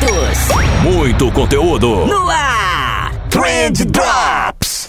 [0.00, 0.38] minutos.
[0.82, 2.06] Muito conteúdo.
[2.06, 3.12] No ar.
[3.28, 4.88] Trend Drops.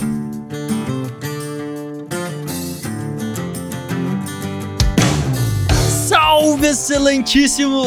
[6.08, 7.84] Salve, excelentíssimo!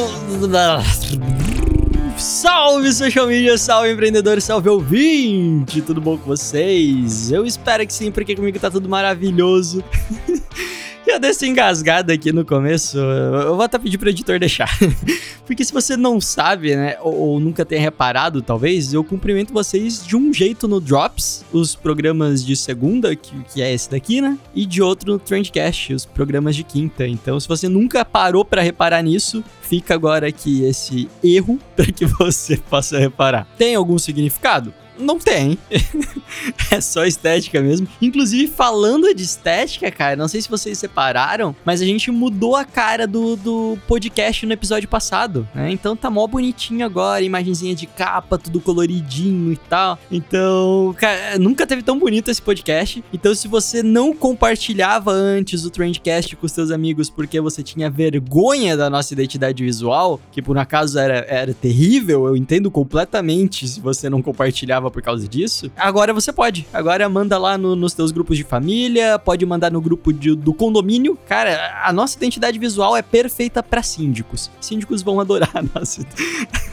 [2.17, 5.83] Salve, social media, salve, empreendedor, salve, ouvinte!
[5.83, 7.31] Tudo bom com vocês?
[7.31, 9.85] Eu espero que sim, porque comigo tá tudo maravilhoso.
[11.15, 14.69] Eu dei essa engasgada aqui no começo, eu vou até pedir pro editor deixar.
[15.47, 20.05] Porque se você não sabe, né, ou, ou, nunca tenha reparado, talvez, eu cumprimento vocês
[20.05, 24.37] de um jeito no Drops, os programas de segunda, que, que é esse daqui, né,
[24.53, 27.07] e de outro no Trendcast, os programas de quinta.
[27.07, 32.07] Então, se você nunca parou para reparar nisso, fica agora aqui esse erro para que
[32.07, 33.47] você possa reparar.
[33.57, 34.75] Tem algum significado?
[34.99, 35.59] Não tem.
[36.71, 37.87] é só estética mesmo.
[38.01, 42.65] Inclusive, falando de estética, cara, não sei se vocês separaram, mas a gente mudou a
[42.65, 45.71] cara do, do podcast no episódio passado, né?
[45.71, 49.99] Então tá mó bonitinho agora, imagenzinha de capa, tudo coloridinho e tal.
[50.11, 53.05] Então, cara, nunca teve tão bonito esse podcast.
[53.13, 58.77] Então, se você não compartilhava antes o Trendcast com seus amigos porque você tinha vergonha
[58.77, 64.09] da nossa identidade visual, que por acaso era, era terrível, eu entendo completamente se você
[64.09, 66.67] não compartilhava por causa disso, agora você pode.
[66.73, 70.53] Agora manda lá no, nos teus grupos de família, pode mandar no grupo de, do
[70.53, 71.19] condomínio.
[71.27, 74.51] Cara, a nossa identidade visual é perfeita para síndicos.
[74.61, 76.03] Síndicos vão adorar a nossa.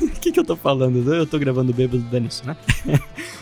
[0.02, 1.14] O que, que eu tô falando?
[1.14, 2.56] Eu tô gravando bêbado nisso, né?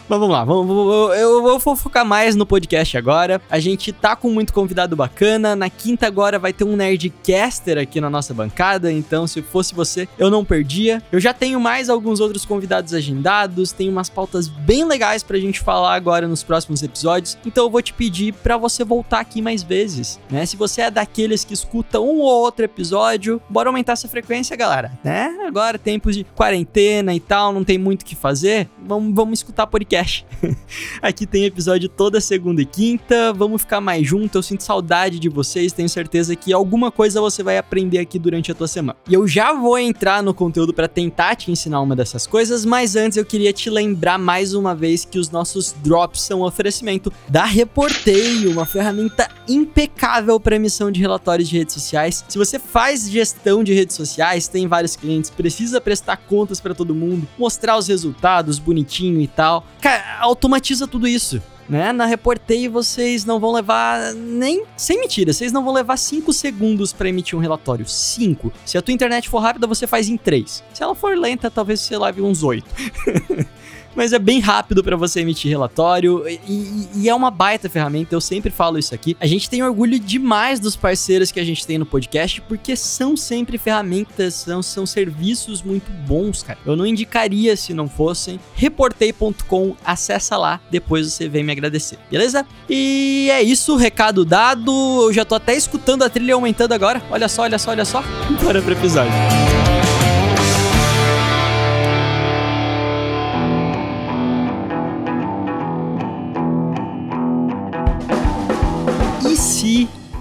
[0.10, 3.40] Mas vamos lá, vamos, eu vou focar mais no podcast agora.
[3.48, 5.56] A gente tá com muito convidado bacana.
[5.56, 10.10] Na quinta agora vai ter um Nerdcaster aqui na nossa bancada, então se fosse você,
[10.18, 11.04] eu não perdia.
[11.12, 15.60] Eu já tenho mais alguns outros convidados agendados, tem umas pautas bem legais pra gente
[15.60, 17.38] falar agora nos próximos episódios.
[17.46, 20.46] Então eu vou te pedir para você voltar aqui mais vezes, né?
[20.46, 24.92] Se você é daqueles que escuta um ou outro episódio, bora aumentar essa frequência, galera,
[25.04, 25.30] né?
[25.48, 28.70] Agora tempos de quarentena e tal, não tem muito o que fazer.
[28.86, 30.26] Vamos, vamos escutar podcast.
[31.02, 33.34] Aqui tem episódio toda segunda e quinta.
[33.34, 34.38] Vamos ficar mais junto.
[34.38, 35.74] Eu sinto saudade de vocês.
[35.74, 38.98] Tenho certeza que alguma coisa você vai aprender aqui durante a tua semana.
[39.08, 42.96] E eu já vou entrar no conteúdo para tentar te ensinar uma dessas coisas, mas
[42.96, 47.12] antes eu queria te lembrar mais uma vez que os nossos drops são um oferecimento
[47.28, 52.24] da Reporteio, uma ferramenta impecável para emissão de relatórios de redes sociais.
[52.28, 56.96] Se você faz gestão de redes sociais, tem vários clientes, precisa prestar contas para todo
[56.96, 59.66] mundo, mostrar os resultados bonitinho e tal.
[59.82, 61.42] Cara, automatiza tudo isso.
[61.70, 61.94] Né?
[61.94, 66.92] Na reporteio vocês não vão levar nem sem mentira, vocês não vão levar 5 segundos
[66.92, 67.88] para emitir um relatório.
[67.88, 68.52] 5.
[68.66, 70.64] Se a tua internet for rápida, você faz em 3.
[70.74, 72.66] Se ela for lenta, talvez você leve uns 8.
[74.00, 78.16] mas é bem rápido para você emitir relatório e, e, é uma baita ferramenta.
[78.16, 79.18] Eu sempre falo isso aqui.
[79.20, 83.18] A gente tem orgulho demais dos parceiros que a gente tem no podcast porque são
[83.18, 86.58] sempre ferramentas, são, são serviços muito bons, cara.
[86.66, 88.40] Eu não indicaria se não fossem.
[88.56, 92.46] Reportei.com, acessa lá, depois você vem me agradecer, beleza?
[92.70, 94.72] E é isso, recado dado.
[95.10, 97.04] Eu já tô até escutando a trilha aumentando agora.
[97.12, 98.02] Olha só, olha só, olha só.
[98.42, 99.12] Bora pro episódio.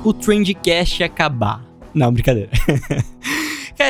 [0.09, 1.63] O Trendcast acabar.
[1.95, 2.51] Não, brincadeira.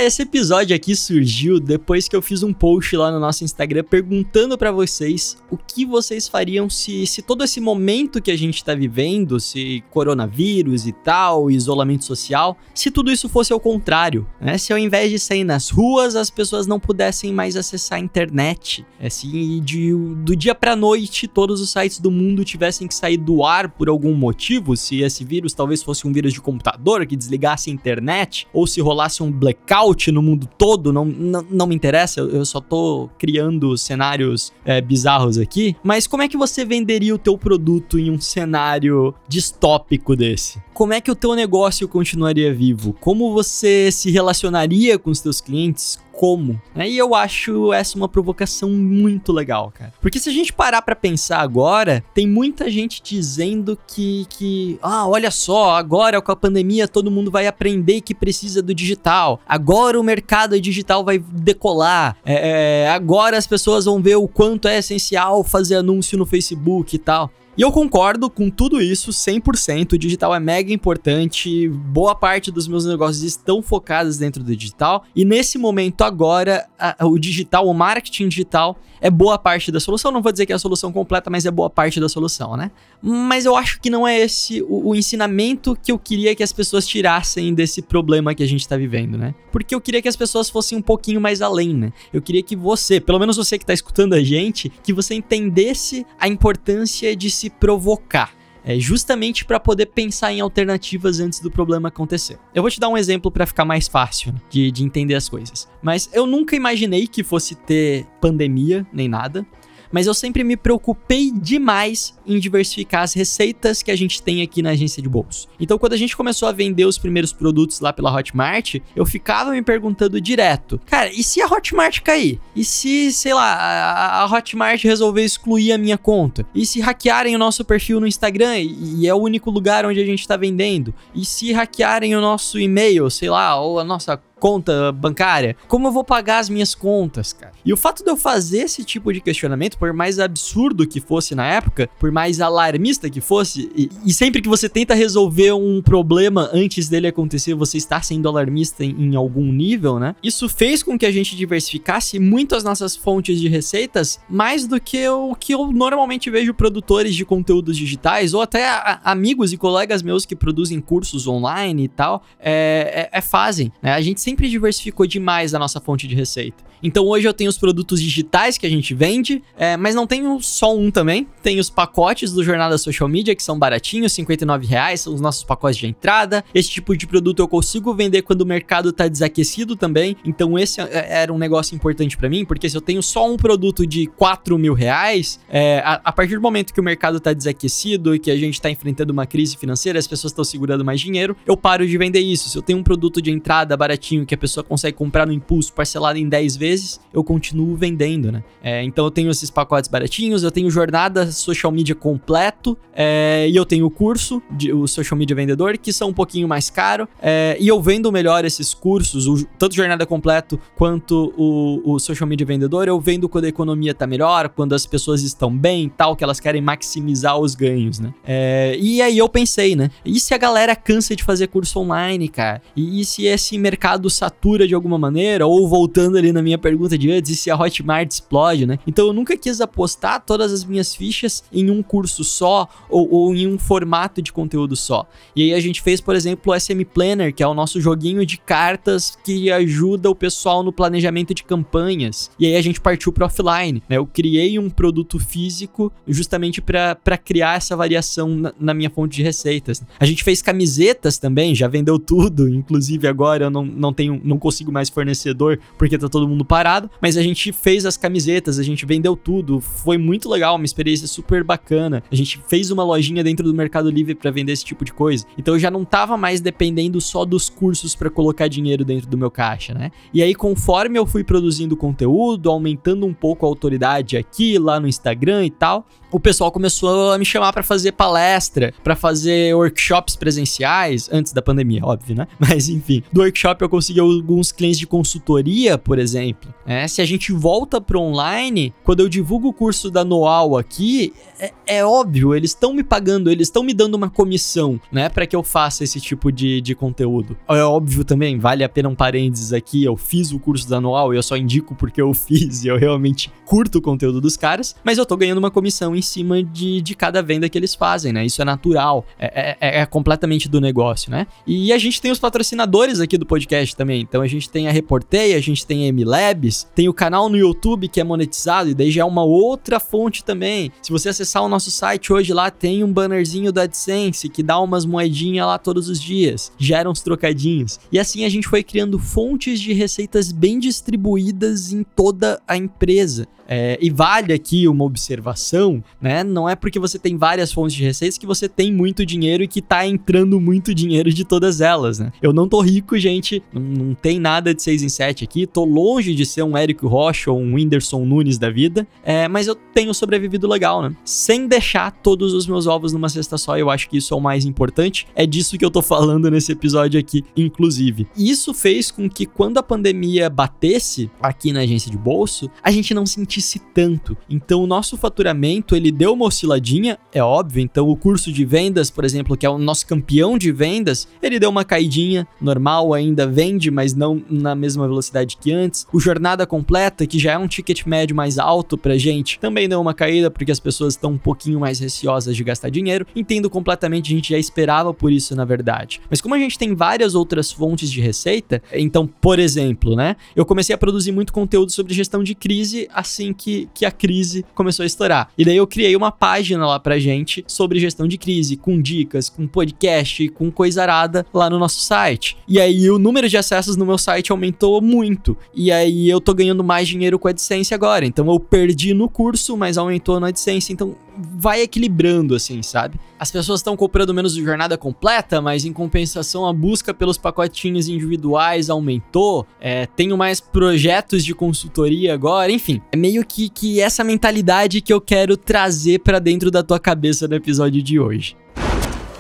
[0.00, 4.56] Esse episódio aqui surgiu depois que eu fiz um post lá no nosso Instagram perguntando
[4.56, 8.76] para vocês o que vocês fariam se, se todo esse momento que a gente tá
[8.76, 14.56] vivendo, se coronavírus e tal, isolamento social, se tudo isso fosse ao contrário, né?
[14.56, 18.86] Se ao invés de sair nas ruas, as pessoas não pudessem mais acessar a internet,
[19.10, 19.92] se de,
[20.22, 23.88] do dia pra noite todos os sites do mundo tivessem que sair do ar por
[23.88, 28.46] algum motivo, se esse vírus talvez fosse um vírus de computador que desligasse a internet,
[28.52, 32.60] ou se rolasse um blackout no mundo todo, não, não, não me interessa, eu, só
[32.60, 35.76] tô criando cenários é, bizarros aqui.
[35.82, 40.60] Mas como é que você venderia o teu produto em um cenário distópico desse?
[40.78, 42.92] Como é que o teu negócio continuaria vivo?
[43.00, 45.98] Como você se relacionaria com os teus clientes?
[46.12, 46.60] como.
[46.74, 46.90] Né?
[46.90, 49.92] E eu acho essa uma provocação muito legal, cara.
[50.00, 55.06] Porque se a gente parar para pensar agora, tem muita gente dizendo que, que, ah,
[55.06, 59.40] olha só, agora com a pandemia todo mundo vai aprender que precisa do digital.
[59.48, 62.16] Agora o mercado digital vai decolar.
[62.26, 66.96] É, é agora as pessoas vão ver o quanto é essencial fazer anúncio no Facebook
[66.96, 67.30] e tal.
[67.58, 69.94] E eu concordo com tudo isso 100%.
[69.94, 71.68] O digital é mega importante.
[71.68, 75.04] Boa parte dos meus negócios estão focados dentro do digital.
[75.12, 80.12] E nesse momento agora, a, o digital, o marketing digital é boa parte da solução.
[80.12, 82.70] Não vou dizer que é a solução completa, mas é boa parte da solução, né?
[83.02, 86.52] Mas eu acho que não é esse o, o ensinamento que eu queria que as
[86.52, 89.34] pessoas tirassem desse problema que a gente tá vivendo, né?
[89.50, 91.92] Porque eu queria que as pessoas fossem um pouquinho mais além, né?
[92.12, 96.06] Eu queria que você, pelo menos você que tá escutando a gente, que você entendesse
[96.20, 98.32] a importância de se provocar.
[98.64, 102.38] É justamente para poder pensar em alternativas antes do problema acontecer.
[102.54, 105.66] Eu vou te dar um exemplo para ficar mais fácil de, de entender as coisas.
[105.80, 109.46] Mas eu nunca imaginei que fosse ter pandemia nem nada
[109.92, 114.62] mas eu sempre me preocupei demais em diversificar as receitas que a gente tem aqui
[114.62, 115.48] na agência de bolso.
[115.58, 119.50] Então, quando a gente começou a vender os primeiros produtos lá pela Hotmart, eu ficava
[119.52, 122.40] me perguntando direto: cara, e se a Hotmart cair?
[122.54, 126.46] E se, sei lá, a, Hotmart resolver excluir a minha conta?
[126.54, 130.00] E se hackearem o nosso perfil no Instagram e, e é o único lugar onde
[130.00, 130.94] a gente está vendendo?
[131.14, 135.56] E se hackearem o nosso e-mail, sei lá, ou a nossa conta bancária?
[135.66, 137.52] Como eu vou pagar as minhas contas, cara?
[137.64, 141.34] E o fato de eu fazer esse tipo de questionamento, por mais absurdo que fosse
[141.34, 145.82] na época, por mais alarmista que fosse, e, e sempre que você tenta resolver um
[145.82, 150.14] problema antes dele acontecer, você está sendo alarmista em, em algum nível, né?
[150.22, 154.80] Isso fez com que a gente diversificasse muito as nossas fontes de receitas, mais do
[154.80, 159.56] que o que eu normalmente vejo produtores de conteúdos digitais, ou até a, amigos e
[159.56, 163.92] colegas meus que produzem cursos online e tal, é, é, é fazem, né?
[163.92, 166.62] A gente sempre diversificou demais a nossa fonte de receita.
[166.82, 170.40] Então hoje eu tenho os produtos digitais que a gente vende, é, mas não tenho
[170.40, 171.26] só um também.
[171.42, 175.44] Tem os pacotes do Jornada Social Media que são baratinhos, 59 reais, são os nossos
[175.44, 176.44] pacotes de entrada.
[176.54, 180.16] Esse tipo de produto eu consigo vender quando o mercado tá desaquecido também.
[180.24, 183.36] Então esse é, era um negócio importante para mim, porque se eu tenho só um
[183.36, 187.32] produto de 4 mil reais, é, a, a, partir do momento que o mercado tá
[187.32, 191.00] desaquecido e que a gente tá enfrentando uma crise financeira, as pessoas estão segurando mais
[191.00, 192.48] dinheiro, eu paro de vender isso.
[192.48, 195.72] Se eu tenho um produto de entrada baratinho que a pessoa consegue comprar no impulso,
[195.72, 198.42] parcelado em 10 vezes, vezes, eu continuo vendendo, né?
[198.62, 203.56] É, então eu tenho esses pacotes baratinhos, eu tenho jornada social media completo, é, e
[203.56, 207.08] eu tenho o curso, de, o social media vendedor, que são um pouquinho mais caro,
[207.20, 212.28] é, e eu vendo melhor esses cursos, o, tanto jornada completo quanto o, o social
[212.28, 216.14] media vendedor, eu vendo quando a economia tá melhor, quando as pessoas estão bem tal,
[216.14, 218.12] que elas querem maximizar os ganhos, né?
[218.24, 219.90] É, e aí eu pensei, né?
[220.04, 222.60] E se a galera cansa de fazer curso online, cara?
[222.76, 226.60] E, e se esse mercado satura de alguma maneira, ou voltando ali na minha minha
[226.60, 228.78] pergunta de antes, e se a Hotmart explode, né?
[228.86, 233.34] Então eu nunca quis apostar todas as minhas fichas em um curso só ou, ou
[233.34, 235.06] em um formato de conteúdo só.
[235.34, 238.26] E aí a gente fez, por exemplo, o SM Planner, que é o nosso joguinho
[238.26, 242.30] de cartas que ajuda o pessoal no planejamento de campanhas.
[242.38, 243.96] E aí a gente partiu para offline, né?
[243.96, 249.22] Eu criei um produto físico justamente para criar essa variação na, na minha fonte de
[249.22, 249.82] receitas.
[249.98, 254.38] A gente fez camisetas também, já vendeu tudo, inclusive agora eu não, não tenho, não
[254.38, 258.62] consigo mais fornecedor porque tá todo mundo parado, mas a gente fez as camisetas, a
[258.62, 262.02] gente vendeu tudo, foi muito legal, uma experiência super bacana.
[262.10, 265.26] A gente fez uma lojinha dentro do Mercado Livre para vender esse tipo de coisa.
[265.36, 269.18] Então eu já não tava mais dependendo só dos cursos para colocar dinheiro dentro do
[269.18, 269.90] meu caixa, né?
[270.12, 274.88] E aí conforme eu fui produzindo conteúdo, aumentando um pouco a autoridade aqui, lá no
[274.88, 280.16] Instagram e tal, o pessoal começou a me chamar para fazer palestra, para fazer workshops
[280.16, 282.26] presenciais, antes da pandemia, óbvio, né?
[282.38, 286.37] Mas enfim, do workshop eu consegui alguns clientes de consultoria, por exemplo.
[286.66, 291.12] É, se a gente volta pro online, quando eu divulgo o curso da Noal aqui,
[291.38, 295.26] é, é óbvio, eles estão me pagando, eles estão me dando uma comissão, né, para
[295.26, 297.36] que eu faça esse tipo de, de conteúdo.
[297.48, 301.12] É óbvio também, vale a pena um parênteses aqui, eu fiz o curso da Noal
[301.12, 304.76] e eu só indico porque eu fiz e eu realmente curto o conteúdo dos caras,
[304.84, 308.12] mas eu tô ganhando uma comissão em cima de, de cada venda que eles fazem,
[308.12, 308.24] né?
[308.26, 311.26] Isso é natural, é, é, é completamente do negócio, né?
[311.46, 314.02] E a gente tem os patrocinadores aqui do podcast também.
[314.02, 315.88] Então a gente tem a Reportei, a gente tem a
[316.28, 319.80] MLabs, tem o canal no YouTube que é monetizado, e daí já é uma outra
[319.80, 320.70] fonte também.
[320.82, 324.58] Se você acessar o nosso site hoje lá, tem um bannerzinho da AdSense que dá
[324.60, 327.78] umas moedinhas lá todos os dias, gera uns trocadinhos.
[327.90, 333.26] E assim a gente foi criando fontes de receitas bem distribuídas em toda a empresa.
[333.50, 336.22] É, e vale aqui uma observação, né?
[336.22, 339.48] Não é porque você tem várias fontes de receitas que você tem muito dinheiro e
[339.48, 342.12] que tá entrando muito dinheiro de todas elas, né?
[342.20, 343.42] Eu não tô rico, gente.
[343.50, 345.46] Não tem nada de 6 em 7 aqui.
[345.46, 348.86] Tô longe de ser um Érico Rocha ou um Whindersson Nunes da vida.
[349.04, 350.94] É, mas eu tenho sobrevivido legal, né?
[351.04, 353.56] Sem deixar todos os meus ovos numa cesta só.
[353.56, 355.06] Eu acho que isso é o mais importante.
[355.14, 358.06] É disso que eu tô falando nesse episódio aqui, inclusive.
[358.16, 362.70] E isso fez com que quando a pandemia batesse aqui na agência de bolso, a
[362.70, 364.16] gente não sentisse tanto.
[364.28, 367.62] Então o nosso faturamento, ele deu uma osciladinha, é óbvio.
[367.62, 371.38] Então o curso de vendas, por exemplo, que é o nosso campeão de vendas, ele
[371.38, 375.86] deu uma caidinha normal, ainda vende, mas não na mesma velocidade que antes.
[375.92, 379.78] O jornada completa, que já é um ticket médio mais alto pra gente, também deu
[379.78, 383.06] uma caída porque as pessoas estão um pouquinho mais receosas de gastar dinheiro.
[383.14, 386.00] Entendo completamente, a gente já esperava por isso, na verdade.
[386.08, 390.46] Mas como a gente tem várias outras fontes de receita, então, por exemplo, né, eu
[390.46, 394.84] comecei a produzir muito conteúdo sobre gestão de crise assim que, que a crise começou
[394.84, 395.30] a estourar.
[395.36, 399.28] E daí eu criei uma página lá pra gente sobre gestão de crise, com dicas,
[399.28, 402.38] com podcast, com coisa arada lá no nosso site.
[402.48, 405.36] E aí o número de acessos no meu site aumentou muito.
[405.54, 408.04] E aí eu tô ganhando mais dinheiro com a AdSense agora.
[408.04, 410.72] Então eu perdi no curso, mas aumentou na AdSense.
[410.72, 412.98] Então vai equilibrando, assim, sabe?
[413.18, 417.88] As pessoas estão comprando menos de jornada completa, mas em compensação a busca pelos pacotinhos
[417.88, 419.46] individuais aumentou.
[419.60, 422.80] É, tenho mais projetos de consultoria agora, enfim.
[422.92, 427.26] É meio que, que essa mentalidade que eu quero trazer para dentro da tua cabeça
[427.26, 428.36] no episódio de hoje.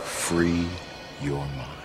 [0.04, 0.66] Free
[1.24, 1.77] your mind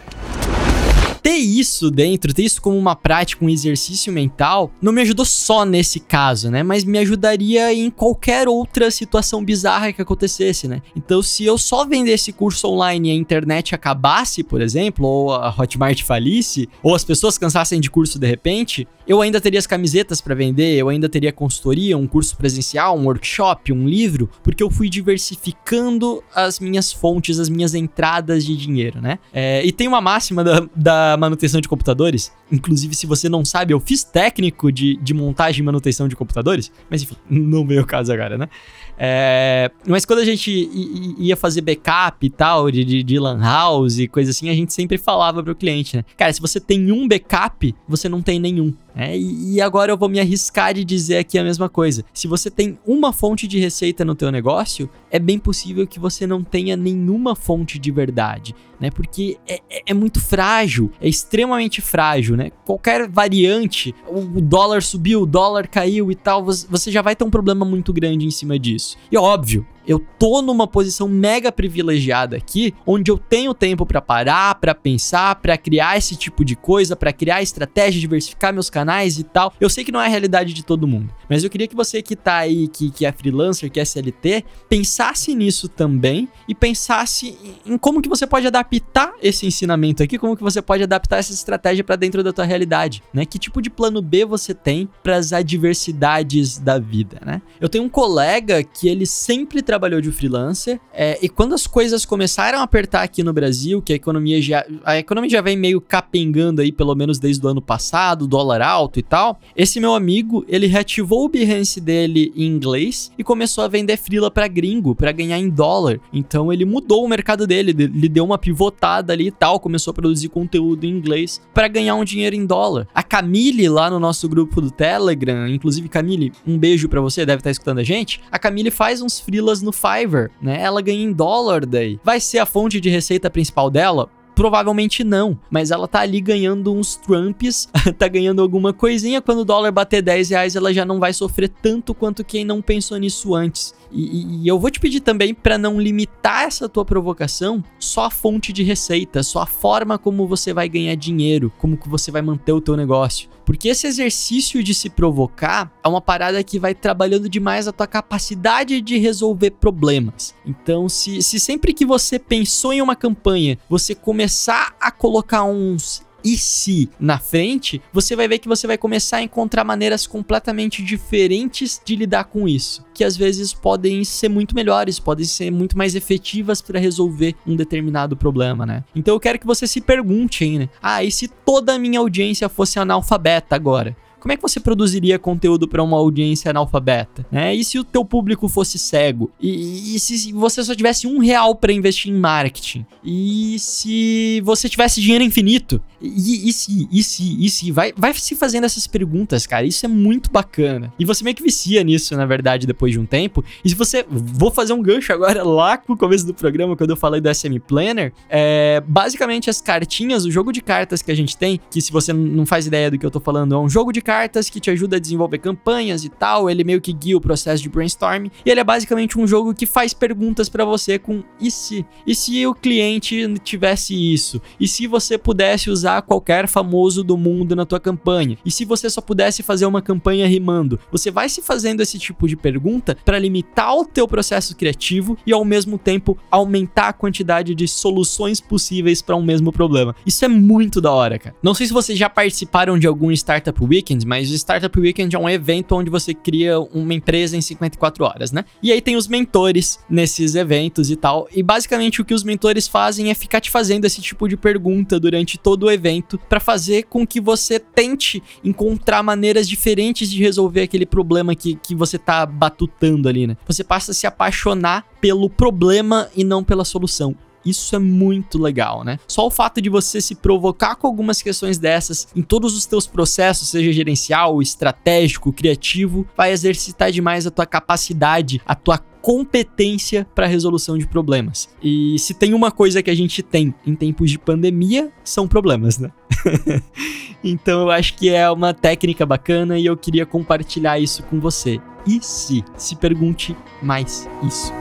[1.24, 5.64] ter isso dentro, ter isso como uma prática, um exercício mental, não me ajudou só
[5.64, 6.62] nesse caso, né?
[6.62, 10.82] Mas me ajudaria em qualquer outra situação bizarra que acontecesse, né?
[10.94, 15.50] Então, se eu só vendesse curso online e a internet acabasse, por exemplo, ou a
[15.58, 20.20] Hotmart falisse, ou as pessoas cansassem de curso de repente, eu ainda teria as camisetas
[20.20, 24.70] para vender, eu ainda teria consultoria, um curso presencial, um workshop, um livro, porque eu
[24.70, 29.20] fui diversificando as minhas fontes, as minhas entradas de dinheiro, né?
[29.34, 32.32] É, e tem uma máxima da, da manutenção de computadores.
[32.52, 36.72] Inclusive, se você não sabe, eu fiz técnico de, de montagem e manutenção de computadores.
[36.90, 38.50] Mas enfim, não veio o caso agora, né?
[38.98, 40.70] É, mas quando a gente
[41.18, 44.74] ia fazer backup e tal, de, de, de lan house e coisa assim, a gente
[44.74, 46.06] sempre falava pro cliente, né?
[46.16, 48.74] Cara, se você tem um backup, você não tem nenhum.
[48.96, 52.06] É, e, agora eu vou me arriscar de dizer aqui a mesma coisa.
[52.14, 56.28] Se você tem uma fonte de receita no teu negócio, é bem possível que você
[56.28, 58.92] não tenha nenhuma fonte de verdade, né?
[58.92, 62.52] Porque é, é, é muito frágil, é extremamente frágil, né?
[62.66, 67.32] Qualquer variante, o dólar subiu, o dólar caiu e tal, você já vai ter um
[67.32, 68.83] problema muito grande em cima disso.
[69.12, 74.56] E óbvio, eu tô numa posição mega privilegiada aqui, onde eu tenho tempo para parar,
[74.56, 79.24] para pensar, para criar esse tipo de coisa, para criar estratégia, diversificar meus canais e
[79.24, 79.54] tal.
[79.60, 82.02] Eu sei que não é a realidade de todo mundo, mas eu queria que você
[82.02, 87.38] que tá aí, que, que é freelancer, que é SLT, pensasse nisso também e pensasse
[87.66, 91.34] em como que você pode adaptar esse ensinamento aqui, como que você pode adaptar essa
[91.34, 93.26] estratégia para dentro da tua realidade, né?
[93.26, 97.42] Que tipo de plano B você tem para as adversidades da vida, né?
[97.60, 100.80] Eu tenho um colega que ele sempre trabalhou de freelancer.
[100.94, 104.64] É, e quando as coisas começaram a apertar aqui no Brasil, que a economia já.
[104.84, 109.00] A economia já vem meio capengando aí, pelo menos desde o ano passado, dólar alto
[109.00, 109.40] e tal.
[109.56, 114.30] Esse meu amigo, ele reativou o Behance dele em inglês e começou a vender freela
[114.30, 116.00] para gringo, para ganhar em dólar.
[116.12, 119.94] Então ele mudou o mercado dele, ele deu uma pivotada ali e tal, começou a
[119.96, 122.88] produzir conteúdo em inglês para ganhar um dinheiro em dólar.
[122.94, 127.40] A Camille lá no nosso grupo do Telegram, inclusive Camille, um beijo para você, deve
[127.40, 128.22] estar escutando a gente.
[128.32, 130.62] A Camille faz uns freelas no Fiverr, né?
[130.62, 132.00] Ela ganha em dólar daí.
[132.04, 134.10] Vai ser a fonte de receita principal dela?
[134.36, 139.22] Provavelmente não, mas ela tá ali ganhando uns trumps, tá ganhando alguma coisinha.
[139.22, 142.62] Quando o dólar bater 10 reais, ela já não vai sofrer tanto quanto quem não
[142.62, 143.74] pensou nisso antes.
[143.92, 148.10] E, e eu vou te pedir também para não limitar essa tua provocação só a
[148.10, 152.22] fonte de receita, só a forma como você vai ganhar dinheiro, como que você vai
[152.22, 153.30] manter o teu negócio.
[153.46, 157.88] Porque esse exercício de se provocar é uma parada que vai trabalhando demais a tua
[157.88, 160.34] capacidade de resolver problemas.
[160.46, 166.02] Então, se, se sempre que você pensou em uma campanha, você começar a colocar uns
[166.24, 170.82] e se na frente, você vai ver que você vai começar a encontrar maneiras completamente
[170.82, 175.78] diferentes de lidar com isso, que às vezes podem ser muito melhores, podem ser muito
[175.78, 178.86] mais efetivas para resolver um determinado problema, né?
[178.96, 180.70] Então eu quero que você se pergunte, hein, né?
[180.82, 183.94] Ah, e se toda a minha audiência fosse analfabeta agora?
[184.24, 187.26] Como é que você produziria conteúdo para uma audiência analfabeta?
[187.30, 187.54] Né?
[187.54, 189.30] E se o teu público fosse cego?
[189.38, 192.86] E, e se você só tivesse um real para investir em marketing?
[193.04, 195.82] E se você tivesse dinheiro infinito?
[196.02, 197.72] E, e se, e se, e se?
[197.72, 199.66] Vai, vai se fazendo essas perguntas, cara.
[199.66, 200.94] Isso é muito bacana.
[200.98, 203.44] E você meio que vicia nisso, na verdade, depois de um tempo.
[203.64, 204.06] E se você.
[204.10, 207.60] Vou fazer um gancho agora lá no começo do programa, quando eu falei do SM
[207.68, 208.14] Planner.
[208.30, 212.14] É, basicamente, as cartinhas, o jogo de cartas que a gente tem, que se você
[212.14, 214.13] não faz ideia do que eu tô falando, é um jogo de cartas
[214.52, 216.50] que te ajuda a desenvolver campanhas e tal.
[216.50, 218.32] Ele meio que guia o processo de brainstorming.
[218.46, 221.86] E ele é basicamente um jogo que faz perguntas para você com e se?
[222.06, 224.42] E se o cliente tivesse isso?
[224.60, 228.38] E se você pudesse usar qualquer famoso do mundo na tua campanha?
[228.46, 230.80] E se você só pudesse fazer uma campanha rimando?
[230.92, 235.34] Você vai se fazendo esse tipo de pergunta para limitar o teu processo criativo e
[235.34, 239.96] ao mesmo tempo aumentar a quantidade de soluções possíveis para um mesmo problema.
[240.06, 241.36] Isso é muito da hora, cara.
[241.42, 245.20] Não sei se vocês já participaram de algum Startup Weekend, mas o Startup Weekend é
[245.20, 248.46] um evento onde você cria uma empresa em 54 horas, né?
[248.62, 251.28] E aí tem os mentores nesses eventos e tal.
[251.32, 255.00] E basicamente o que os mentores fazem é ficar te fazendo esse tipo de pergunta
[255.00, 260.62] durante todo o evento para fazer com que você tente encontrar maneiras diferentes de resolver
[260.62, 263.38] aquele problema que, que você tá batutando ali, né?
[263.46, 267.16] Você passa a se apaixonar pelo problema e não pela solução.
[267.46, 269.00] Isso é muito legal, né?
[269.08, 272.88] Só o fato de você se provocar com algumas questões dessas em todos os teus
[272.88, 280.26] processos, seja gerencial, estratégico, criativo, vai exercitar demais a tua capacidade, a tua competência para
[280.26, 281.50] resolução de problemas.
[281.62, 285.78] E se tem uma coisa que a gente tem em tempos de pandemia, são problemas,
[285.78, 285.92] né?
[287.22, 291.60] então eu acho que é uma técnica bacana e eu queria compartilhar isso com você.
[291.86, 292.46] E se?
[292.56, 294.54] Se pergunte mais isso.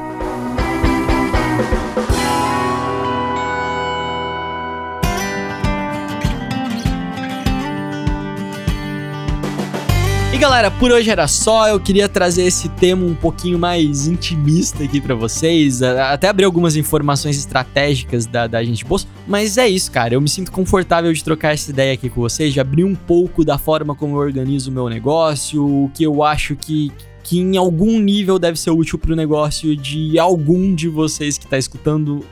[10.39, 11.69] Galera, por hoje era só.
[11.69, 15.83] Eu queria trazer esse tema um pouquinho mais intimista aqui para vocês.
[15.83, 19.07] Até abrir algumas informações estratégicas da, da gente bolsa.
[19.29, 20.15] Mas é isso, cara.
[20.15, 23.45] Eu me sinto confortável de trocar essa ideia aqui com vocês, de abrir um pouco
[23.45, 26.91] da forma como eu organizo o meu negócio, o que eu acho que,
[27.23, 31.45] que em algum nível deve ser útil para o negócio de algum de vocês que
[31.45, 32.25] está escutando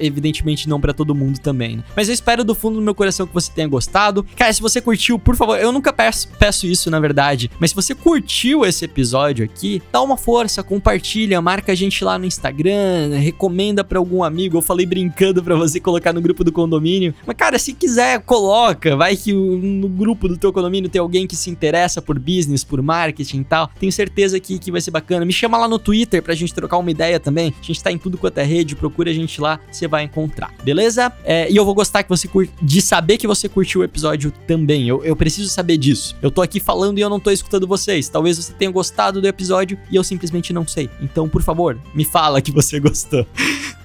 [0.00, 1.84] evidentemente não para todo mundo também, né?
[1.96, 4.24] Mas eu espero do fundo do meu coração que você tenha gostado.
[4.36, 7.76] Cara, se você curtiu, por favor, eu nunca peço, peço isso na verdade, mas se
[7.76, 13.16] você curtiu esse episódio aqui, dá uma força, compartilha, marca a gente lá no Instagram,
[13.18, 14.56] recomenda para algum amigo.
[14.56, 17.14] Eu falei brincando para você colocar no grupo do condomínio.
[17.26, 18.96] Mas cara, se quiser, coloca.
[18.96, 22.82] Vai que no grupo do teu condomínio tem alguém que se interessa por business, por
[22.82, 23.70] marketing e tal.
[23.78, 25.24] Tenho certeza que, que vai ser bacana.
[25.24, 27.54] Me chama lá no Twitter pra gente trocar uma ideia também.
[27.60, 29.58] A gente tá em tudo quanto é rede, procura a gente lá.
[29.70, 31.12] Você vai encontrar, beleza?
[31.24, 32.48] É, e eu vou gostar que você cur...
[32.60, 34.88] de saber que você curtiu o episódio também.
[34.88, 36.16] Eu, eu preciso saber disso.
[36.22, 38.08] Eu tô aqui falando e eu não tô escutando vocês.
[38.08, 40.88] Talvez você tenha gostado do episódio e eu simplesmente não sei.
[41.00, 43.26] Então, por favor, me fala que você gostou.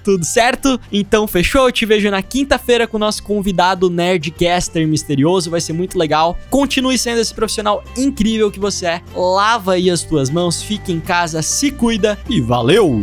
[0.04, 0.78] Tudo certo?
[0.92, 1.66] Então, fechou?
[1.66, 5.50] Eu te vejo na quinta-feira com o nosso convidado Nerdcaster misterioso.
[5.50, 6.38] Vai ser muito legal.
[6.50, 9.02] Continue sendo esse profissional incrível que você é.
[9.14, 13.02] Lava aí as tuas mãos, fique em casa, se cuida e valeu!